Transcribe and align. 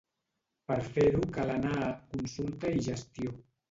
Per 0.71 0.77
fer-ho 0.95 1.21
cal 1.37 1.53
anar 1.59 1.77
a 1.85 1.93
"consulta 2.17 2.77
i 2.77 2.85
gestió". 2.93 3.43